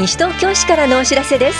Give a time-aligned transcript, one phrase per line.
[0.00, 1.58] 西東京市からのお知らせです。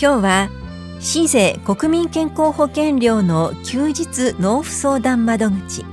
[0.00, 0.48] 今日は
[1.00, 5.84] 市税国民健康保険料の休日納付相談窓口。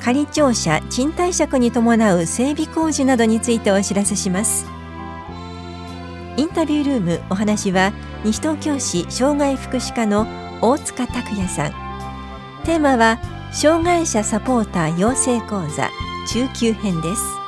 [0.00, 4.64] 仮庁舎賃貸借に伴う整備工事などについてお知らせします。
[6.38, 7.92] インタビュールームお話は
[8.24, 10.26] 西東京市障害福祉課の
[10.62, 11.81] 大塚拓也さん。
[12.64, 13.18] テーマは
[13.52, 15.90] 障害者サポーター養成講座
[16.28, 17.42] 中級編です。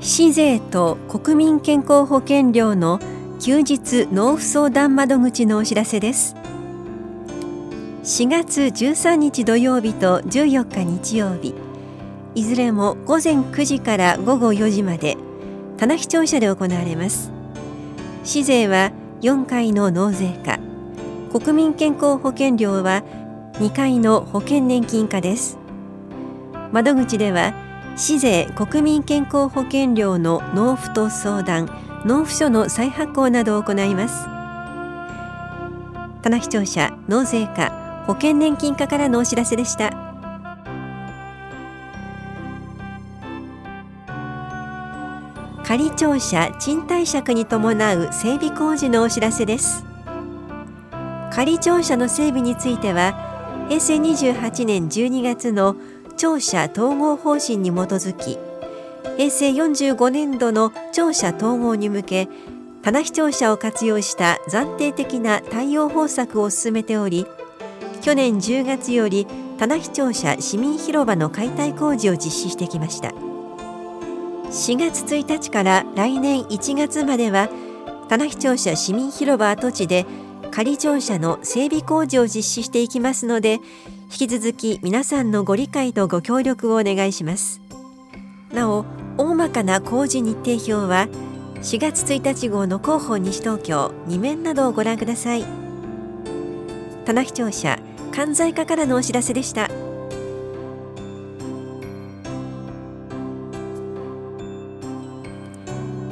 [0.00, 3.00] 市税と国民健康保険料の
[3.40, 6.36] 休日納付相談窓口のお知らせです。
[8.04, 11.54] 4月13日土曜日と14日日曜日。
[12.34, 15.16] いずれも午前9時から午後4時まで
[15.78, 17.32] 棚視聴者で行われます。
[18.22, 20.58] 市税は4回の納税課。
[21.32, 23.02] 国民健康保険料は
[23.54, 25.56] 2回の保険年金課です。
[26.72, 27.54] 窓口では
[27.96, 31.70] 市税国民健康保険料の納付と相談
[32.04, 34.26] 納付書の再発行などを行います。
[36.20, 37.83] 棚視聴者納税課。
[38.06, 39.92] 保険年金課からのお知らせでした。
[45.64, 49.84] 仮庁舎賃貸借に伴う整備工事のお知らせです。
[51.34, 55.74] 仮庁舎の整備については平成28年12月の
[56.16, 58.38] 庁舎統合方針に基づき
[59.16, 62.28] 平成45年度の庁舎統合に向け
[62.82, 67.26] 棚視庁舎を活用した暫定的な対応方策を進めており
[68.04, 69.26] 去年10月より
[69.58, 73.14] 棚視庁舎市民広場の解体工事を実施してきました。
[74.50, 77.48] 4月1日から来年1月までは
[78.10, 80.04] 棚視庁舎市民広場跡地で
[80.50, 83.54] 仮庁舎の整備工事を実施していきますので
[84.12, 87.62] 引き続き皆さんのご理解とご協力をお願いします。
[88.52, 88.84] なお
[89.16, 91.08] 大まかな工事日程表は
[91.62, 95.46] 4月1日号の広報西東京2面などをご覧ください。
[97.06, 97.78] 棚視聴者
[98.14, 99.68] 関西課からのお知らせでした。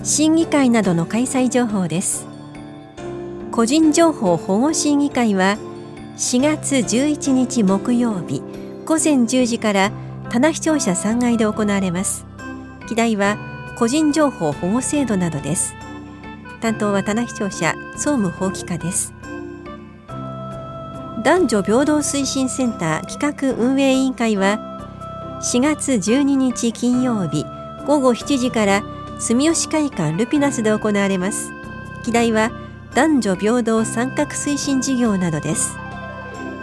[0.02, 2.26] 審議会などの開催情報です。
[3.52, 5.58] 個人情報保護審議会は
[6.16, 8.42] 4月11日木曜日
[8.84, 9.92] 午前10時から
[10.28, 12.26] 棚視聴者3階で行われます。
[12.88, 13.38] 議題は
[13.78, 15.74] 個人情報保護制度などです。
[16.60, 19.14] 担当は棚視聴者総務法規課です。
[21.25, 24.59] 男女平等推進センター企画運営委員会は
[25.41, 27.47] 4月12日金曜日
[27.87, 28.83] 午後7時から
[29.21, 31.53] 住吉会館ルピナスで行われます。
[32.05, 32.50] 議題は
[32.94, 35.77] 男女平等参画推進事業などです。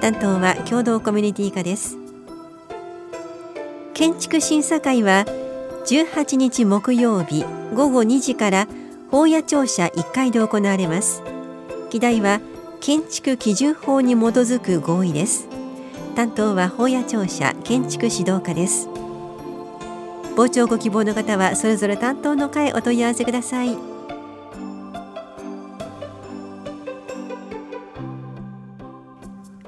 [0.02, 1.98] 担当は共同コミュニティ課です。
[3.94, 5.25] 建築審査会は
[5.86, 8.68] 18日木曜日午後2時から
[9.09, 11.24] 法屋庁舎1階で行われます。
[11.90, 12.42] 議題は
[12.81, 15.47] 建築基準法に基づく合意です。
[16.16, 18.88] 担当は法屋庁舎建築指導課です。
[20.35, 23.78] 傍聴ご希望の方はそれぞれ担当の会お問い合わせください。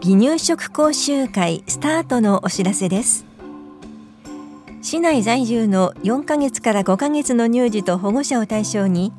[0.04, 3.26] 離乳食講習会スタートのお知らせです。
[4.82, 9.14] 市内在住の4ヶ月から5ヶ月の乳児と保護者を対象に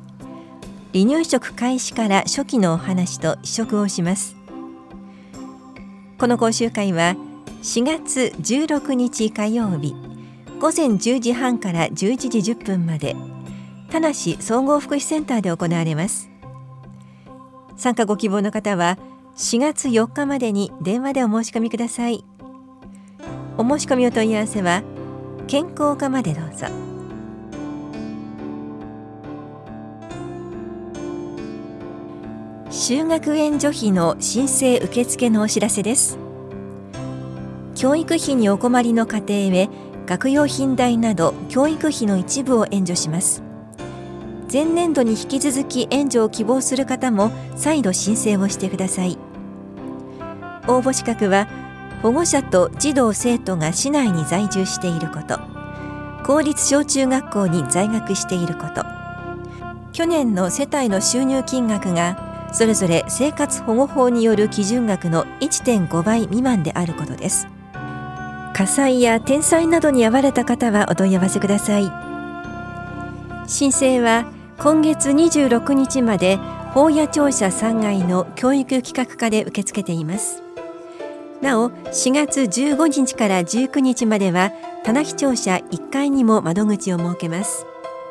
[0.93, 4.35] 離乳食開始から初期のお話と試食をします。
[6.19, 7.15] この講習会は
[7.63, 9.95] 4月16日火曜日
[10.59, 11.93] 午前10時半から11
[12.29, 13.15] 時10分まで
[13.89, 16.29] 田梨総合福祉センターで行われます。
[17.75, 18.99] 参加ご希望の方は
[19.35, 22.23] 4月4日までに電話でお申し込みください。
[23.57, 24.83] お申し込みお問い合わせは
[25.47, 26.92] 健康課までどうぞ。
[32.85, 36.17] 就学援助費の申請受付のお知らせです。
[37.75, 39.69] 教育費にお困りの家庭へ
[40.05, 43.41] 学用品代など教育費の一部を援助します。
[44.51, 49.17] 前年度に引き続き援助を希望する方も再度申請をしてください。
[50.67, 51.47] 応募資格は
[52.01, 55.39] 保護者と児童生徒が市内に在住していること。
[56.25, 58.83] 公立小中学校に在学していること。
[59.93, 67.47] 去年の世帯の収入金額がそれぞれ生活保護法による基準額の1.5倍未満であることです。
[68.53, 71.91] 火災や天災などに遭われた方はお問い合わせください。
[73.47, 76.37] 申請は今月26日まで
[76.73, 80.43] 法屋庁舎3階の教育企画課で受け付けています。
[81.41, 84.51] なお4月15日から19日までは
[84.83, 87.65] 棚木庁舎1階にも窓口を設けます。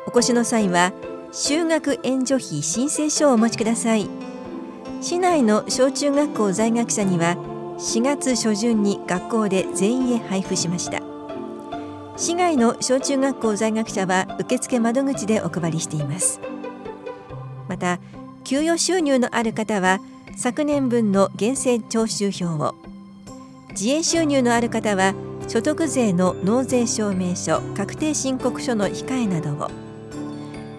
[0.05, 0.91] お越しの際は
[1.31, 4.32] 修学援助費申請書をお持ちください。
[5.03, 7.35] 市内の小中学校在学者には
[7.77, 11.01] 4月初旬に学校で全員へ配布しました。
[12.15, 16.39] 市外の小中学校在学者は受付窓口でお配りしています。
[17.67, 17.99] また
[18.45, 19.99] 給与収入のある方は
[20.37, 22.73] 昨年分の源泉徴収票を。
[23.71, 25.13] 自営収入のある方は
[25.49, 29.69] 所得税の納税証明書確定申告書の控えなどを。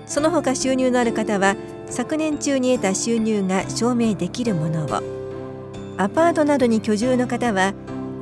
[0.06, 1.56] その他収入のある方は
[1.88, 5.02] 昨年中に得た収入が証明できるものを。
[5.96, 7.72] アパートなどに居住の方は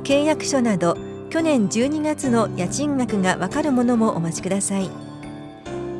[0.03, 0.95] 契約書など
[1.29, 4.89] 去年12月の家賃額がわかるものもお待ちください。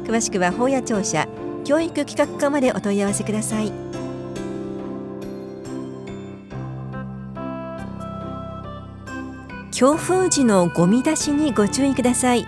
[0.03, 1.27] 詳しくは法屋庁舎
[1.63, 3.71] 教育企画課までお問い合わせください。
[9.71, 12.45] 強風時のゴミ出しにご注意ください。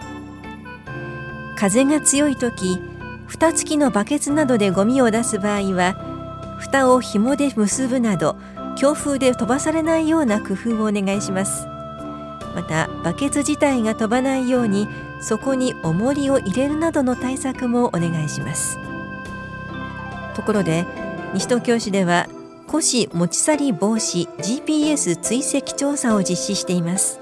[1.57, 2.79] 風が強い時
[3.27, 5.95] 蓋付きのバケツなどでゴミを出す場合は
[6.59, 8.37] 蓋を紐で結ぶなど
[8.75, 11.67] 強風で飛ばされないような工夫をお願いします。
[12.55, 14.87] またバケツ自体が飛ばないように
[15.21, 18.77] そこに重りを入れるなどの対策もお願いします。
[20.35, 20.85] ところで
[21.33, 22.27] 西東京市では
[22.67, 27.19] 古紙持ち去り防止 GPS 追跡調査を実施しています。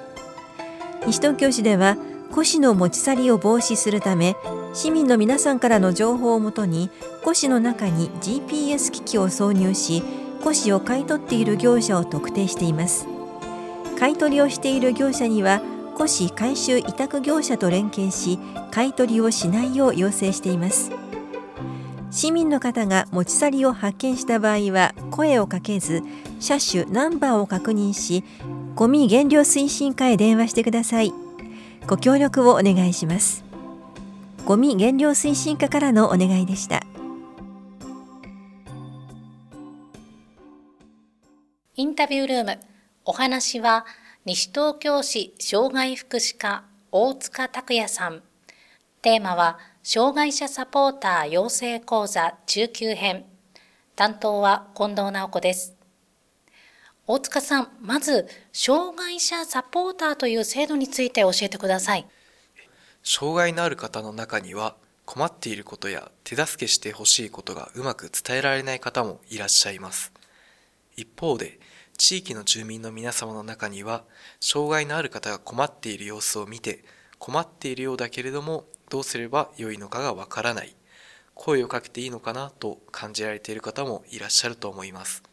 [1.05, 1.97] 西東京市では
[2.31, 4.35] 古紙の持ち去りを防止するため
[4.73, 6.89] 市民の皆さんからの情報をもとに
[7.21, 10.01] 古紙の中に GPS 機器を挿入し
[10.41, 13.07] 古紙を買い取っている業者を特定しています。
[13.99, 15.61] 買い取りをしている業者には
[15.95, 18.39] 古紙回収委託業者と連携し
[18.71, 20.91] 買い取りをしないよう要請しています。
[22.09, 26.03] 市民の方が持ち去りを発見した場合は声をかけず
[26.39, 28.23] 車種ナンバーを確認し
[28.75, 31.13] ゴミ減量推進課へ電話してください。
[31.85, 33.42] ご協力をお願いします。
[34.45, 36.81] ゴミ減量推進課からのお願いでした
[41.75, 42.59] インタビュールーム
[43.05, 43.85] お話は
[44.25, 48.21] 西東京市障害福祉課大塚拓也さん
[49.03, 53.25] テーマは障害者サポーター養成講座中級編。
[53.97, 55.75] 担当は近藤直子です。
[57.05, 62.07] 大塚さん、まず、障害者サポーターという制度について教えてください。
[63.03, 70.11] 障害のある方の中には、困っていることや手助けしてほしいことがうまく伝えられない方もいらっしゃいます。
[70.95, 71.59] 一方で、
[71.97, 74.03] 地域の住民の皆様の中には、
[74.39, 76.83] 障害のある方が困っている様子を見て、
[77.23, 80.75] 困っているようだけれどもどうすればよいのかがわからない
[81.35, 85.23] 声をかけていいのかなと感じられている方もいらっしゃると思います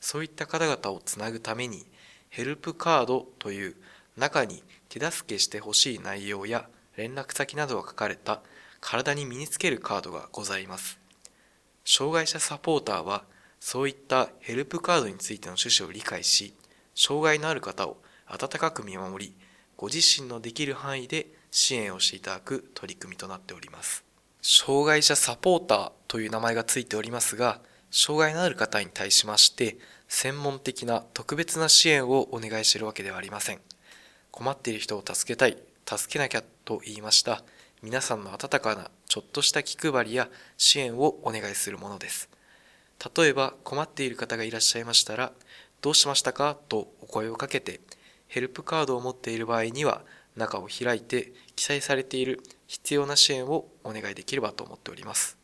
[0.00, 1.84] そういった方々をつなぐために
[2.28, 3.74] ヘルプカードという
[4.16, 6.68] 中に手助けしてほしい内容や
[6.98, 8.42] 連絡先などが書かれた
[8.82, 10.98] 体に身につけるカードがございます
[11.86, 13.24] 障害者サポーターは
[13.58, 16.52] そういったヘルプカードについての趣旨を理解し
[16.94, 19.34] 障害のある方を温かく見守り
[19.78, 24.04] ご自身のできる範囲で支援をしていただく取り組みとなっております。
[24.42, 27.60] 障害者サポーターという名前がついておりますが、
[27.92, 29.78] 障害のある方に対しまして、
[30.08, 33.60] 専門的な特別な支援をお願いしているわけではありません。
[34.32, 35.56] 困っている人を助けたい、
[35.96, 37.42] 助けなきゃと言いました、
[37.80, 40.28] 皆さんの温かなちょっとした気配りや
[40.58, 42.28] 支援をお願いするものです。
[43.16, 45.32] 例えば困っている方がいらっしゃいましたら、
[45.80, 47.80] どうしましたかとお声をかけて、
[48.26, 50.02] ヘルプカードを持っている場合には、
[50.36, 55.38] 中を開いて記載されている必要な支援をお願いできればと思っております。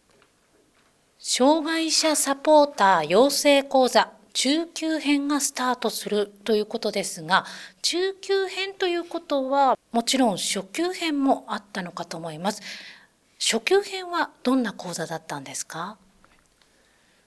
[1.19, 7.47] 障害者サポーター養成講座中級編がスタートするということですが、
[7.83, 12.61] 中級編ということはもちろん初級編もあったのかと思います。
[13.41, 15.97] 初級編はどんな講座だったんですか？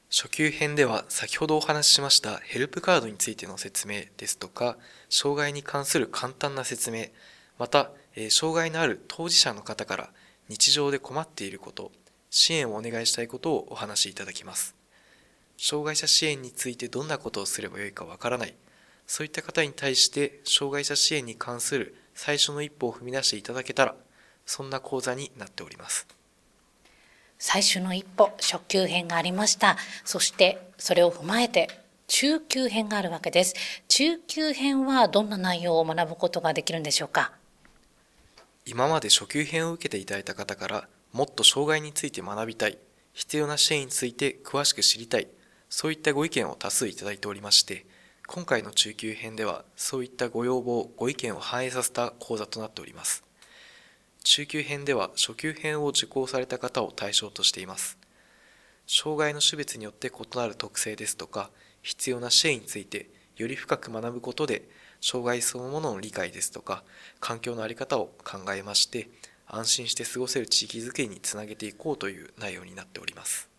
[0.09, 4.77] 初級編では先ほどお話ししましたヘルプカードについての説明ですとか、
[5.09, 7.05] 障害に関する簡単な説明、
[7.57, 10.09] また、え障害のある当事者の方から
[10.49, 11.91] 日常で困っていること、
[12.29, 14.76] 支援をお願いしたいことをお話しいただきます。
[15.57, 18.55] 障害者支援についてどんなことをすればよいかわからない、
[19.05, 23.95] そういった方に対して障害者支援に関する最初の一歩を踏み出していただけたら、
[24.45, 26.07] そんな講座になっております。
[27.39, 29.77] 最初の一歩、初級編がありました。
[30.05, 31.69] そして、それを踏まえて、
[32.07, 33.53] 中級編があるわけです。
[33.87, 37.33] 中級編はどんな内容を学ぶことができるんでしょうか？
[38.65, 42.77] 今まで初級編を受けていただいた方からもっと障害について学びたい
[43.13, 45.27] 必要な支援について詳しく知りたい
[45.69, 47.85] そういったご意見を多数いただいておりまして
[48.29, 53.23] 今回の中級編ではそういったご要望ご意見を反映させた講座となっております。
[54.25, 57.97] 中級編では初級編を受講された方を対象としています。
[58.85, 61.49] 障害の種別によって異なる特性ですとか
[61.81, 64.67] 必要な支援についてより深く学ぶことで
[64.99, 66.83] 障害そのものの理解ですとか
[67.21, 69.09] 環境の在り方を考えまして
[69.47, 73.49] 安心して過ごせる地域づくりにつなげていこうという内容になっております。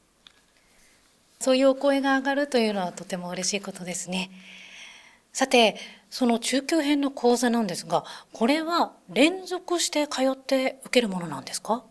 [1.41, 4.31] そういうお声が上がるというのはとても嬉しいことですね。
[5.33, 5.77] さて
[6.11, 11.85] その中級編の講座なんですがこれは連続して通って受けるものなんですか？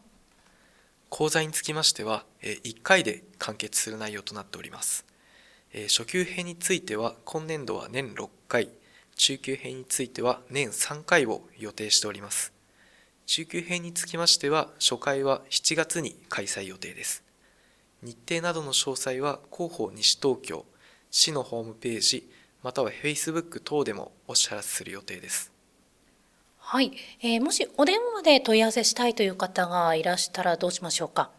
[1.09, 5.05] 講座につきましては1回で完結する内容となっております。
[5.87, 8.69] 初級編については今年度は年6回
[9.15, 12.51] 中級編については年3回を予定しております。
[13.25, 17.23] 中級編につきましては初回は7月に開催予定です。
[18.01, 20.65] 日程などの詳細は広報西東京
[21.09, 22.29] 市のホームページ
[22.63, 25.51] または Facebook 等でもお知らせする予定です。
[26.59, 31.31] はい、えー、もしお電話で問い合わせしたいという方がいらしたらどうしましょうか？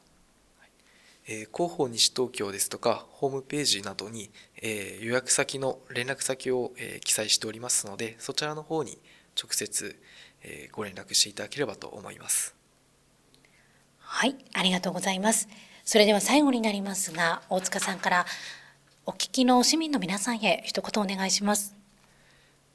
[1.27, 4.31] えー、広報西東京ですとかホームページなどに、
[4.63, 8.99] えー、予約先の連絡先を、えー、記載しておりますのでそちらの方に
[9.41, 10.01] 直接、
[10.43, 12.55] えご連絡していただければと思います。
[13.99, 15.49] はい、ありがとうございます。
[15.89, 18.27] それでは最後になりますが、大塚さんから
[19.07, 21.75] お聞きの市民の皆さんへ一言お願いします。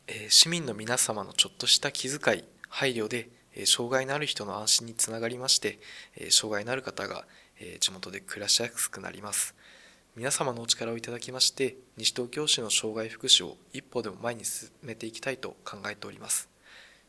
[0.08, 5.77] え市民の皆様のちょっとした気遣い、配慮で、え障害のある人の安心につながりまして、
[6.15, 7.25] え障害のある方が、
[7.60, 9.53] え地元で暮らしやすくなります。
[10.15, 16.50] 皆様のお力をいただきまして、西東京市の障害福祉を一歩でも前に進めていきたいと考えております。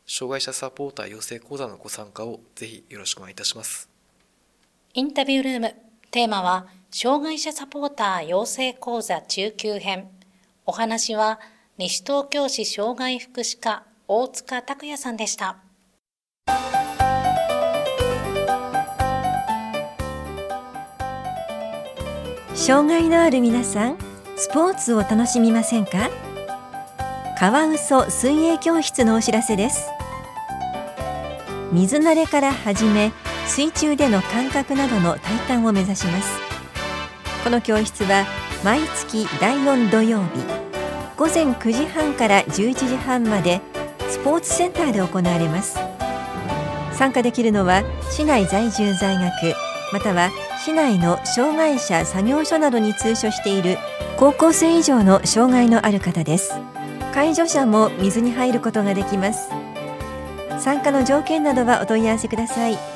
[0.05, 3.89] 障害者サポーター養成講座のご参加をぜひよろしくお願いいたします。
[4.93, 5.75] インタビュールーム、
[6.11, 10.09] テーマは、障害者サポーター養成講座中級編。
[10.65, 11.39] お話は、
[11.77, 15.57] 西東京市障害福祉課大塚拓也さんでした。
[22.53, 23.97] 障害のある皆さん、
[24.37, 26.09] スポーツを楽しみませんか？
[27.37, 29.89] カワウソ水泳教室のお知らせです
[31.73, 33.11] 水慣れから始め
[33.47, 36.39] 水中での感覚などの体感を目指します。
[37.43, 38.25] この教室は
[38.63, 40.25] 毎月第4土曜日
[41.15, 43.61] 午前9時半から11時半まで
[44.09, 45.77] スポーツセンターで行われます。
[46.91, 49.31] 参加できるのは市内在住在学
[49.93, 50.31] または
[50.63, 53.77] 市内の障害者作業所などに通所している
[54.17, 56.55] 高校生以上の障害のある方です。
[57.13, 59.49] 介助者も水に入ることができます。
[60.57, 62.94] 参加の条件などはお問い合わせください。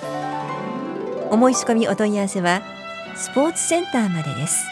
[1.32, 2.62] お申し込みお問い合わせは
[3.16, 4.68] スポーツセンターまでです。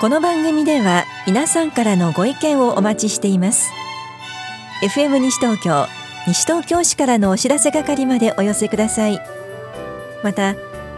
[0.00, 3.72] この番組では皆さんからのご意見をお待ちしています。
[4.82, 5.86] FM 西東京
[6.26, 9.20] 西東京市からのお知らせ係までお寄せください。
[10.22, 10.54] また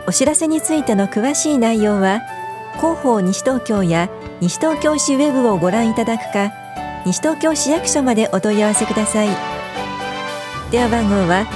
[0.07, 2.21] お知らせについての詳しい内容は
[2.77, 6.53] 広報西東京や西東京市ウェブをご覧いただくか
[7.07, 9.29] 西東京市役所までお問い合わせください。
[10.71, 11.47] 電話番号は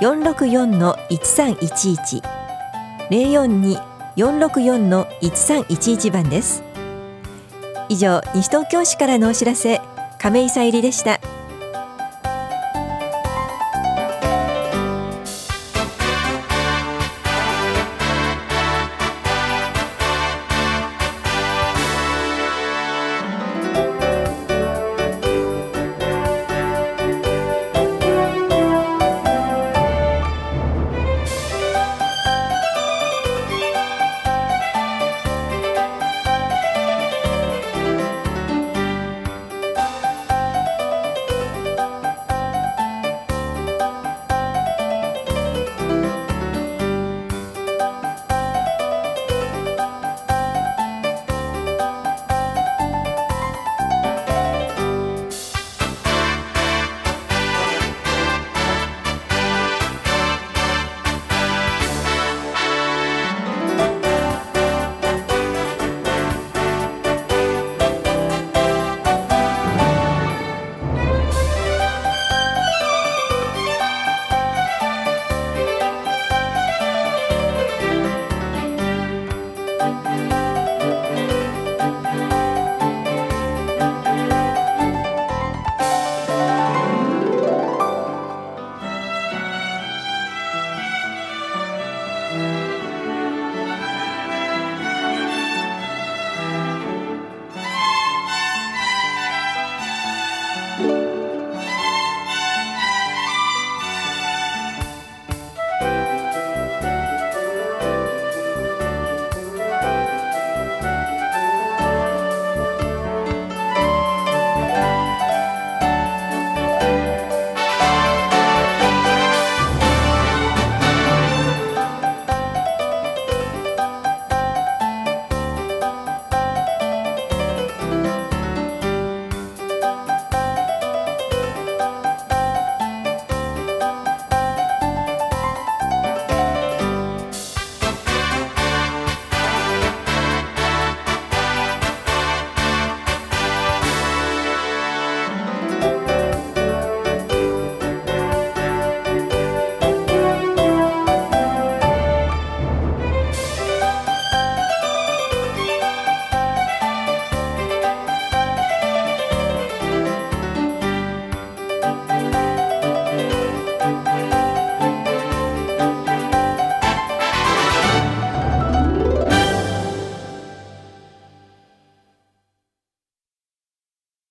[0.00, 2.22] 042-464-1311
[4.16, 6.62] 042-464-1311番です。
[7.88, 9.80] 以上西東京市からのお知らせ
[10.18, 11.20] 亀井さゆりでした。